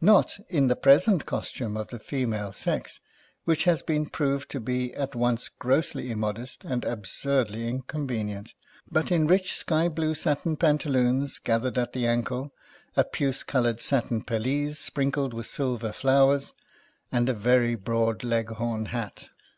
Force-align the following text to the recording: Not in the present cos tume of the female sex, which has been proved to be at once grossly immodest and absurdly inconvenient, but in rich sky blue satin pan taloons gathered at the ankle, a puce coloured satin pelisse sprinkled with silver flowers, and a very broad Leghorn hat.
Not 0.00 0.38
in 0.48 0.68
the 0.68 0.76
present 0.76 1.26
cos 1.26 1.52
tume 1.52 1.78
of 1.78 1.88
the 1.88 1.98
female 1.98 2.52
sex, 2.52 3.00
which 3.44 3.64
has 3.64 3.82
been 3.82 4.06
proved 4.06 4.50
to 4.52 4.58
be 4.58 4.94
at 4.94 5.14
once 5.14 5.48
grossly 5.58 6.10
immodest 6.10 6.64
and 6.64 6.86
absurdly 6.86 7.68
inconvenient, 7.68 8.54
but 8.90 9.12
in 9.12 9.26
rich 9.26 9.54
sky 9.54 9.88
blue 9.90 10.14
satin 10.14 10.56
pan 10.56 10.78
taloons 10.78 11.38
gathered 11.38 11.76
at 11.76 11.92
the 11.92 12.06
ankle, 12.06 12.54
a 12.96 13.04
puce 13.04 13.42
coloured 13.42 13.82
satin 13.82 14.22
pelisse 14.22 14.78
sprinkled 14.78 15.34
with 15.34 15.46
silver 15.48 15.92
flowers, 15.92 16.54
and 17.12 17.28
a 17.28 17.34
very 17.34 17.74
broad 17.74 18.24
Leghorn 18.24 18.86
hat. 18.86 19.28